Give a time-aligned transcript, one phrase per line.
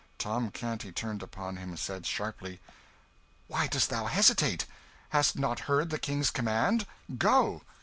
[0.17, 2.59] Tom Canty turned upon him and said, sharply
[3.45, 4.65] "Why dost thou hesitate?
[5.09, 6.87] Hast not heard the King's command?
[7.19, 7.61] Go!"